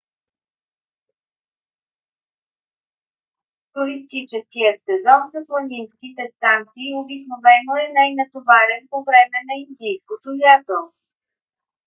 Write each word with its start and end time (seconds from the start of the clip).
туристическият 3.73 4.77
сезон 4.87 5.21
за 5.33 5.39
планинските 5.47 6.23
станции 6.35 6.95
обикновено 7.03 7.71
е 7.83 7.93
най-натоварен 7.97 8.83
по 8.91 8.99
време 9.03 9.37
на 9.49 9.53
индийското 9.65 10.29
лято 10.43 10.79